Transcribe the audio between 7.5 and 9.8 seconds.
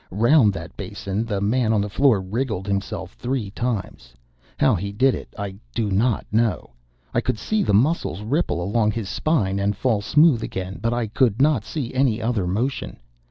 the muscles ripple along his spine and